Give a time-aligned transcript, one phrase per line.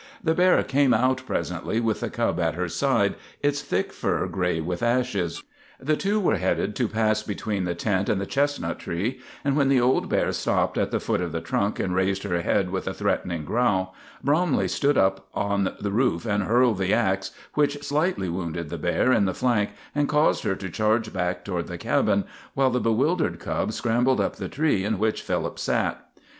[0.23, 3.13] The bear came out presently, with the cub at her side,
[3.43, 5.43] its thick fur gray with ashes.
[5.79, 9.69] The two were headed to pass between the tent and the chestnut tree, and when
[9.69, 12.87] the old bear stopped at the foot of the trunk and raised her head with
[12.87, 13.93] a threatening growl,
[14.23, 19.11] Bromley stood up on the roof and hurled the ax, which slightly wounded the bear
[19.11, 22.23] in the flank and caused her to charge back toward the cabin,
[22.55, 26.03] while the bewildered cub scrambled up the tree in which Philip sat.